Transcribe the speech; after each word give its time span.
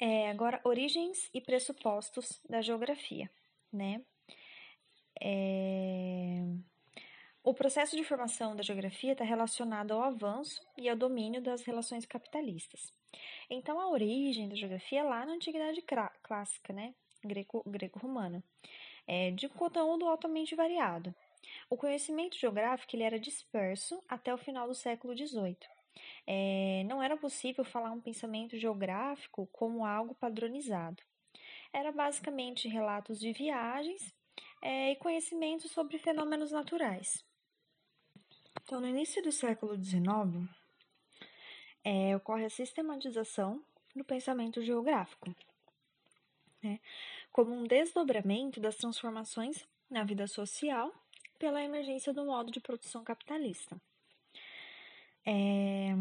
É, 0.00 0.30
agora, 0.30 0.60
origens 0.64 1.28
e 1.34 1.40
pressupostos 1.40 2.40
da 2.48 2.60
geografia, 2.60 3.28
né? 3.72 4.00
É... 5.20 6.44
O 7.42 7.54
processo 7.54 7.96
de 7.96 8.04
formação 8.04 8.54
da 8.54 8.62
geografia 8.62 9.12
está 9.12 9.24
relacionado 9.24 9.92
ao 9.92 10.02
avanço 10.02 10.60
e 10.76 10.88
ao 10.88 10.96
domínio 10.96 11.42
das 11.42 11.62
relações 11.62 12.04
capitalistas. 12.04 12.92
Então, 13.48 13.80
a 13.80 13.88
origem 13.88 14.48
da 14.48 14.54
geografia 14.54 15.00
é 15.00 15.02
lá 15.02 15.24
na 15.24 15.32
Antiguidade 15.32 15.82
Clássica, 16.22 16.72
né? 16.72 16.94
Greco-romana, 17.24 18.44
é, 19.06 19.30
de 19.32 19.48
conteúdo 19.48 20.06
altamente 20.06 20.54
variado. 20.54 21.14
O 21.70 21.76
conhecimento 21.76 22.38
geográfico 22.38 22.94
ele 22.94 23.02
era 23.02 23.18
disperso 23.18 24.00
até 24.08 24.32
o 24.32 24.38
final 24.38 24.68
do 24.68 24.74
século 24.74 25.16
XVIII. 25.16 25.77
É, 26.26 26.84
não 26.86 27.02
era 27.02 27.16
possível 27.16 27.64
falar 27.64 27.90
um 27.90 28.00
pensamento 28.00 28.56
geográfico 28.56 29.46
como 29.52 29.84
algo 29.84 30.14
padronizado. 30.14 31.02
Era 31.72 31.92
basicamente 31.92 32.68
relatos 32.68 33.18
de 33.18 33.32
viagens 33.32 34.14
é, 34.62 34.92
e 34.92 34.96
conhecimentos 34.96 35.70
sobre 35.70 35.98
fenômenos 35.98 36.50
naturais. 36.50 37.24
Então, 38.62 38.80
no 38.80 38.88
início 38.88 39.22
do 39.22 39.32
século 39.32 39.82
XIX, 39.82 40.48
é, 41.84 42.14
ocorre 42.16 42.44
a 42.44 42.50
sistematização 42.50 43.62
do 43.94 44.04
pensamento 44.04 44.62
geográfico, 44.62 45.34
né, 46.62 46.78
como 47.32 47.54
um 47.54 47.64
desdobramento 47.64 48.60
das 48.60 48.76
transformações 48.76 49.66
na 49.90 50.04
vida 50.04 50.26
social 50.26 50.92
pela 51.38 51.62
emergência 51.62 52.12
do 52.12 52.24
modo 52.24 52.50
de 52.50 52.60
produção 52.60 53.02
capitalista. 53.02 53.80
É... 55.26 55.92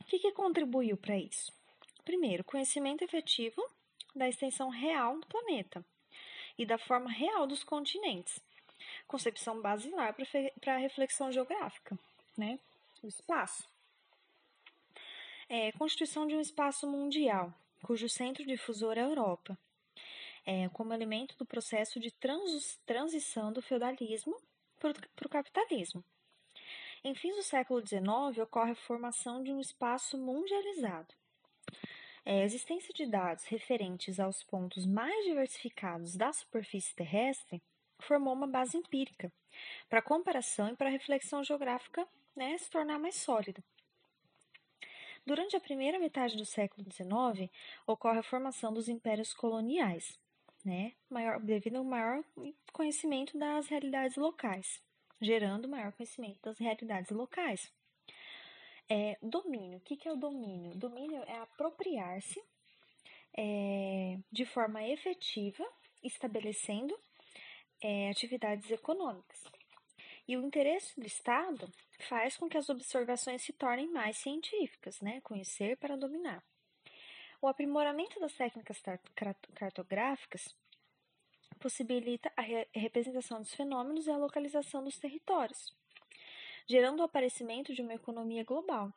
O 0.00 0.04
que, 0.06 0.18
que 0.18 0.32
contribuiu 0.32 0.96
para 0.96 1.16
isso? 1.16 1.52
Primeiro, 2.04 2.44
conhecimento 2.44 3.02
efetivo 3.02 3.62
da 4.14 4.28
extensão 4.28 4.68
real 4.68 5.18
do 5.18 5.26
planeta 5.26 5.84
e 6.58 6.64
da 6.64 6.78
forma 6.78 7.10
real 7.10 7.46
dos 7.46 7.64
continentes. 7.64 8.38
Concepção 9.06 9.60
basilar 9.60 10.14
para 10.60 10.74
a 10.74 10.78
reflexão 10.78 11.32
geográfica, 11.32 11.98
né? 12.36 12.58
O 13.02 13.08
espaço. 13.08 13.68
É, 15.48 15.72
constituição 15.72 16.26
de 16.26 16.36
um 16.36 16.40
espaço 16.40 16.86
mundial, 16.86 17.52
cujo 17.82 18.08
centro 18.08 18.44
difusor 18.46 18.96
é 18.96 19.02
a 19.02 19.04
Europa, 19.04 19.58
é, 20.46 20.68
como 20.70 20.92
elemento 20.92 21.36
do 21.36 21.46
processo 21.46 21.98
de 21.98 22.10
trans, 22.10 22.78
transição 22.86 23.52
do 23.52 23.62
feudalismo 23.62 24.36
para 24.78 25.26
o 25.26 25.28
capitalismo. 25.28 26.04
Em 27.06 27.14
fins 27.14 27.36
do 27.36 27.42
século 27.42 27.86
XIX, 27.86 28.38
ocorre 28.42 28.70
a 28.70 28.74
formação 28.74 29.42
de 29.42 29.52
um 29.52 29.60
espaço 29.60 30.16
mundializado. 30.16 31.14
É, 32.24 32.40
a 32.40 32.44
existência 32.44 32.94
de 32.94 33.04
dados 33.04 33.44
referentes 33.44 34.18
aos 34.18 34.42
pontos 34.42 34.86
mais 34.86 35.22
diversificados 35.26 36.16
da 36.16 36.32
superfície 36.32 36.94
terrestre 36.94 37.62
formou 38.00 38.32
uma 38.32 38.46
base 38.46 38.78
empírica 38.78 39.30
para 39.86 40.00
comparação 40.00 40.70
e 40.70 40.76
para 40.76 40.88
reflexão 40.88 41.44
geográfica 41.44 42.08
né, 42.34 42.56
se 42.56 42.70
tornar 42.70 42.98
mais 42.98 43.16
sólida. 43.16 43.62
Durante 45.26 45.56
a 45.56 45.60
primeira 45.60 45.98
metade 45.98 46.38
do 46.38 46.46
século 46.46 46.90
XIX, 46.90 47.52
ocorre 47.86 48.20
a 48.20 48.22
formação 48.22 48.72
dos 48.72 48.88
impérios 48.88 49.34
coloniais, 49.34 50.18
né, 50.64 50.94
maior, 51.10 51.38
devido 51.38 51.76
ao 51.76 51.84
maior 51.84 52.24
conhecimento 52.72 53.36
das 53.38 53.68
realidades 53.68 54.16
locais 54.16 54.82
gerando 55.20 55.68
maior 55.68 55.92
conhecimento 55.92 56.40
das 56.42 56.58
realidades 56.58 57.10
locais. 57.10 57.72
É, 58.88 59.18
domínio. 59.22 59.78
O 59.78 59.80
que, 59.80 59.96
que 59.96 60.08
é 60.08 60.12
o 60.12 60.16
domínio? 60.16 60.74
Domínio 60.76 61.22
é 61.24 61.38
apropriar-se 61.38 62.42
é, 63.36 64.18
de 64.30 64.44
forma 64.44 64.86
efetiva, 64.86 65.64
estabelecendo 66.02 66.98
é, 67.82 68.10
atividades 68.10 68.70
econômicas. 68.70 69.42
E 70.26 70.36
o 70.36 70.46
interesse 70.46 70.98
do 70.98 71.06
Estado 71.06 71.70
faz 72.08 72.36
com 72.36 72.48
que 72.48 72.56
as 72.56 72.68
observações 72.68 73.42
se 73.42 73.52
tornem 73.52 73.90
mais 73.90 74.16
científicas, 74.18 75.00
né? 75.00 75.20
Conhecer 75.22 75.76
para 75.76 75.96
dominar. 75.96 76.42
O 77.42 77.46
aprimoramento 77.46 78.18
das 78.20 78.32
técnicas 78.32 78.82
cartográficas 79.54 80.54
possibilita 81.64 82.30
a 82.36 82.42
re 82.42 82.66
representação 82.74 83.40
dos 83.40 83.54
fenômenos 83.54 84.06
e 84.06 84.10
a 84.10 84.18
localização 84.18 84.84
dos 84.84 84.98
territórios, 84.98 85.74
gerando 86.66 87.00
o 87.00 87.04
aparecimento 87.04 87.72
de 87.72 87.80
uma 87.80 87.94
economia 87.94 88.44
global, 88.44 88.92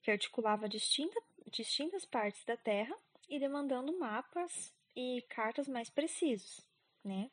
que 0.00 0.08
articulava 0.08 0.68
distinta, 0.68 1.20
distintas 1.50 2.04
partes 2.04 2.44
da 2.44 2.56
Terra 2.56 2.96
e 3.28 3.40
demandando 3.40 3.98
mapas 3.98 4.72
e 4.94 5.20
cartas 5.28 5.66
mais 5.66 5.90
precisos. 5.90 6.64
Né? 7.02 7.28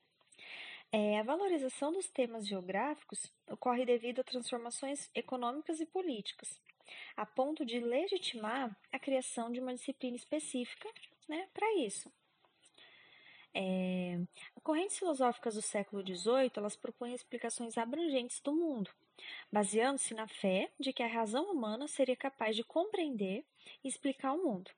É, 0.92 1.20
a 1.20 1.24
valorização 1.24 1.94
dos 1.94 2.10
temas 2.10 2.48
geográficos 2.48 3.32
ocorre 3.48 3.86
devido 3.86 4.22
a 4.22 4.24
transformações 4.24 5.08
econômicas 5.14 5.80
e 5.80 5.86
políticas, 5.86 6.60
a 7.16 7.28
ponto 7.28 7.64
de 7.64 7.80
legitimar 7.80 8.76
a 8.92 8.98
criação 8.98 9.52
de 9.52 9.60
uma 9.60 9.76
disciplina 9.76 10.16
específica 10.16 10.90
né, 11.28 11.48
para 11.54 11.76
isso. 11.76 12.12
É, 13.54 14.20
correntes 14.64 14.98
filosóficas 15.00 15.56
do 15.56 15.62
século 15.62 16.06
XVIII 16.06 16.52
elas 16.56 16.76
propõem 16.76 17.16
explicações 17.16 17.78
abrangentes 17.78 18.40
do 18.42 18.54
mundo, 18.54 18.92
baseando-se 19.52 20.14
na 20.14 20.28
fé 20.28 20.70
de 20.80 20.94
que 20.94 21.02
a 21.02 21.08
razão 21.08 21.52
humana 21.52 21.88
seria 21.88 22.16
capaz 22.16 22.56
de 22.56 22.64
compreender 22.64 23.44
e 23.84 23.88
explicar 23.88 24.34
o 24.34 24.44
mundo. 24.44 24.70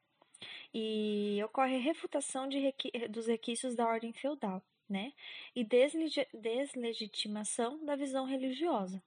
E 0.74 1.42
ocorre 1.44 1.76
a 1.76 1.80
refutação 1.80 2.48
de, 2.48 2.74
dos 3.10 3.28
requisitos 3.28 3.76
da 3.76 3.86
ordem 3.86 4.14
feudal, 4.14 4.64
né? 4.90 5.14
E 5.56 5.64
deslegitimação 5.64 7.86
da 7.86 7.96
visão 7.96 8.26
religiosa. 8.26 9.04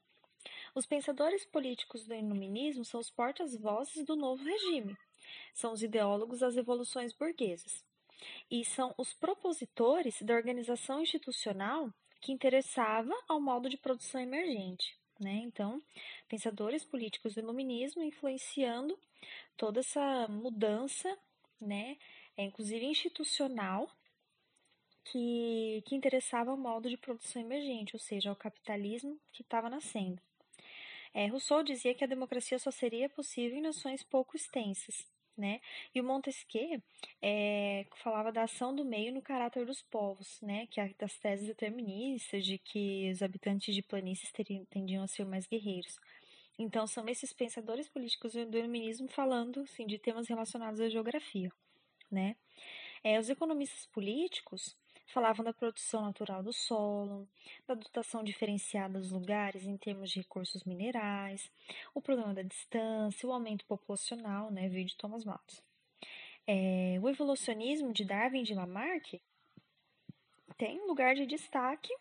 Os 0.74 0.86
pensadores 0.86 1.44
políticos 1.46 2.06
do 2.06 2.14
iluminismo 2.14 2.84
são 2.84 3.00
os 3.00 3.10
portas-vozes 3.10 4.04
do 4.04 4.14
novo 4.14 4.44
regime, 4.44 4.96
são 5.54 5.72
os 5.72 5.82
ideólogos 5.82 6.40
das 6.40 6.54
revoluções 6.54 7.14
burguesas 7.14 7.82
e 8.50 8.64
são 8.64 8.94
os 8.96 9.12
propositores 9.12 10.20
da 10.22 10.34
organização 10.34 11.00
institucional 11.00 11.92
que 12.20 12.32
interessava 12.32 13.12
ao 13.28 13.40
modo 13.40 13.68
de 13.68 13.76
produção 13.76 14.20
emergente. 14.20 14.96
Né? 15.20 15.42
Então, 15.44 15.82
pensadores 16.28 16.84
políticos 16.84 17.34
do 17.34 17.40
iluminismo 17.40 18.02
influenciando 18.02 18.98
toda 19.56 19.80
essa 19.80 20.26
mudança, 20.28 21.16
né? 21.60 21.96
É, 22.36 22.44
inclusive 22.44 22.84
institucional, 22.84 23.88
que, 25.04 25.82
que 25.86 25.94
interessava 25.94 26.50
ao 26.50 26.56
modo 26.56 26.88
de 26.88 26.96
produção 26.96 27.40
emergente, 27.40 27.94
ou 27.94 28.00
seja, 28.00 28.30
ao 28.30 28.36
capitalismo 28.36 29.20
que 29.32 29.42
estava 29.42 29.70
nascendo. 29.70 30.20
É, 31.12 31.26
Rousseau 31.26 31.62
dizia 31.62 31.94
que 31.94 32.02
a 32.02 32.08
democracia 32.08 32.58
só 32.58 32.70
seria 32.70 33.08
possível 33.08 33.56
em 33.56 33.62
nações 33.62 34.02
pouco 34.02 34.34
extensas, 34.34 35.06
né? 35.36 35.60
E 35.94 36.00
o 36.00 36.04
Montesquieu 36.04 36.82
é, 37.22 37.86
falava 37.96 38.32
da 38.32 38.44
ação 38.44 38.74
do 38.74 38.84
meio 38.84 39.12
no 39.12 39.22
caráter 39.22 39.66
dos 39.66 39.82
povos, 39.82 40.40
né? 40.40 40.66
Que 40.68 40.80
é 40.80 40.94
das 40.98 41.18
teses 41.18 41.46
deterministas 41.46 42.44
de 42.44 42.58
que 42.58 43.10
os 43.10 43.22
habitantes 43.22 43.74
de 43.74 43.82
planícies 43.82 44.32
teriam, 44.32 44.64
tendiam 44.66 45.02
a 45.02 45.08
ser 45.08 45.24
mais 45.24 45.46
guerreiros. 45.46 45.96
Então, 46.58 46.86
são 46.86 47.08
esses 47.08 47.32
pensadores 47.32 47.88
políticos 47.88 48.32
do 48.32 48.58
iluminismo 48.58 49.08
falando 49.08 49.60
assim, 49.60 49.86
de 49.86 49.98
temas 49.98 50.28
relacionados 50.28 50.80
à 50.80 50.88
geografia, 50.88 51.50
né? 52.10 52.36
É, 53.02 53.18
os 53.18 53.28
economistas 53.28 53.86
políticos 53.86 54.76
falavam 55.06 55.44
da 55.44 55.52
produção 55.52 56.02
natural 56.02 56.42
do 56.42 56.52
solo, 56.52 57.28
da 57.66 57.74
dotação 57.74 58.24
diferenciada 58.24 58.98
dos 58.98 59.10
lugares 59.10 59.64
em 59.64 59.76
termos 59.76 60.10
de 60.10 60.20
recursos 60.20 60.64
minerais, 60.64 61.50
o 61.94 62.00
problema 62.00 62.34
da 62.34 62.42
distância, 62.42 63.28
o 63.28 63.32
aumento 63.32 63.64
populacional, 63.66 64.50
né, 64.50 64.68
vídeo 64.68 64.96
Thomas 64.96 65.24
Malthus. 65.24 65.62
É, 66.46 66.98
o 67.00 67.08
evolucionismo 67.08 67.92
de 67.92 68.04
Darwin 68.04 68.40
e 68.40 68.44
de 68.44 68.54
Lamarck 68.54 69.20
tem 70.58 70.86
lugar 70.86 71.14
de 71.14 71.26
destaque, 71.26 71.92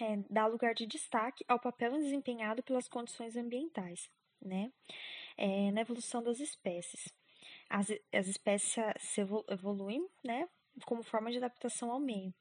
é, 0.00 0.16
dá 0.30 0.46
lugar 0.46 0.74
de 0.74 0.86
destaque 0.86 1.44
ao 1.48 1.58
papel 1.58 1.92
desempenhado 1.92 2.62
pelas 2.62 2.88
condições 2.88 3.36
ambientais, 3.36 4.10
né, 4.40 4.72
é, 5.36 5.70
na 5.72 5.80
evolução 5.80 6.22
das 6.22 6.40
espécies. 6.40 7.12
As, 7.68 7.90
as 8.12 8.26
espécies 8.26 8.74
se 8.98 9.20
evoluem, 9.48 10.06
né, 10.24 10.48
como 10.86 11.02
forma 11.02 11.30
de 11.30 11.38
adaptação 11.38 11.90
ao 11.90 12.00
meio. 12.00 12.32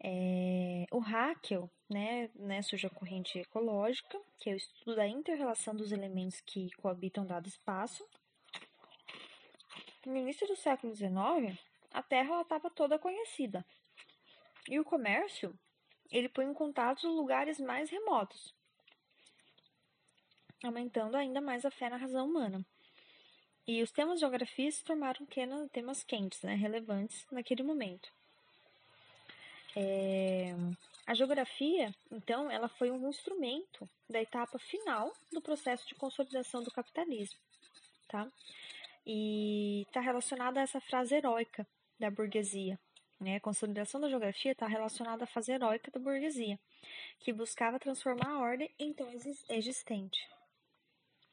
É, 0.00 0.86
o 0.92 1.02
Haeckel, 1.02 1.68
né, 1.90 2.30
né, 2.36 2.62
surge 2.62 2.86
a 2.86 2.90
corrente 2.90 3.38
ecológica, 3.38 4.20
que 4.38 4.50
é 4.50 4.54
o 4.54 4.56
estudo 4.56 4.94
da 4.94 5.06
inter-relação 5.06 5.74
dos 5.74 5.90
elementos 5.90 6.40
que 6.40 6.70
coabitam 6.76 7.26
dado 7.26 7.48
espaço. 7.48 8.06
No 10.06 10.16
início 10.16 10.46
do 10.46 10.56
século 10.56 10.94
XIX, 10.94 11.58
a 11.92 12.02
Terra 12.02 12.40
estava 12.40 12.70
toda 12.70 12.98
conhecida. 12.98 13.64
E 14.68 14.78
o 14.78 14.84
comércio, 14.84 15.58
ele 16.10 16.28
põe 16.28 16.46
em 16.46 16.54
contato 16.54 17.08
os 17.08 17.14
lugares 17.14 17.58
mais 17.58 17.90
remotos, 17.90 18.54
aumentando 20.62 21.16
ainda 21.16 21.40
mais 21.40 21.64
a 21.64 21.70
fé 21.70 21.88
na 21.88 21.96
razão 21.96 22.26
humana. 22.26 22.64
E 23.68 23.82
os 23.82 23.90
temas 23.90 24.14
de 24.14 24.20
geografia 24.20 24.72
se 24.72 24.82
tornaram 24.82 25.26
temas 25.70 26.02
quentes, 26.02 26.40
né, 26.40 26.54
relevantes 26.54 27.26
naquele 27.30 27.62
momento. 27.62 28.10
É, 29.76 30.54
a 31.06 31.12
geografia, 31.12 31.94
então, 32.10 32.50
ela 32.50 32.70
foi 32.70 32.90
um 32.90 33.06
instrumento 33.10 33.86
da 34.08 34.22
etapa 34.22 34.58
final 34.58 35.12
do 35.30 35.42
processo 35.42 35.86
de 35.86 35.94
consolidação 35.94 36.62
do 36.62 36.70
capitalismo, 36.70 37.38
tá? 38.08 38.26
E 39.06 39.82
está 39.86 40.00
relacionada 40.00 40.60
a 40.60 40.62
essa 40.62 40.80
frase 40.80 41.14
heróica 41.14 41.66
da 42.00 42.10
burguesia. 42.10 42.78
Né? 43.20 43.36
A 43.36 43.40
consolidação 43.40 44.00
da 44.00 44.08
geografia 44.08 44.52
está 44.52 44.66
relacionada 44.66 45.24
à 45.24 45.26
fase 45.26 45.52
heróica 45.52 45.90
da 45.90 46.00
burguesia, 46.00 46.58
que 47.20 47.34
buscava 47.34 47.78
transformar 47.78 48.30
a 48.30 48.38
ordem 48.38 48.70
então 48.78 49.10
existente. 49.50 50.26